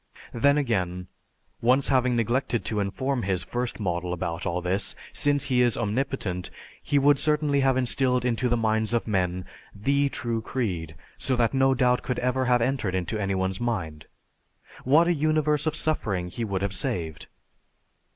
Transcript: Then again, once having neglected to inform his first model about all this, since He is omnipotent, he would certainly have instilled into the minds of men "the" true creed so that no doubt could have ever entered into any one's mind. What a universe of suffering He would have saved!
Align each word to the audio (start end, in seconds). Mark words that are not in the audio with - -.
Then 0.33 0.57
again, 0.57 1.09
once 1.61 1.89
having 1.89 2.15
neglected 2.15 2.65
to 2.65 2.79
inform 2.79 3.21
his 3.21 3.43
first 3.43 3.79
model 3.79 4.13
about 4.13 4.47
all 4.47 4.59
this, 4.59 4.95
since 5.13 5.43
He 5.45 5.61
is 5.61 5.77
omnipotent, 5.77 6.49
he 6.81 6.97
would 6.97 7.19
certainly 7.19 7.59
have 7.59 7.77
instilled 7.77 8.25
into 8.25 8.49
the 8.49 8.57
minds 8.57 8.95
of 8.95 9.05
men 9.07 9.45
"the" 9.75 10.09
true 10.09 10.41
creed 10.41 10.95
so 11.19 11.35
that 11.35 11.53
no 11.53 11.75
doubt 11.75 12.01
could 12.01 12.17
have 12.17 12.25
ever 12.35 12.47
entered 12.63 12.95
into 12.95 13.21
any 13.21 13.35
one's 13.35 13.61
mind. 13.61 14.07
What 14.85 15.07
a 15.07 15.13
universe 15.13 15.67
of 15.67 15.75
suffering 15.75 16.29
He 16.29 16.43
would 16.45 16.63
have 16.63 16.73
saved! 16.73 17.27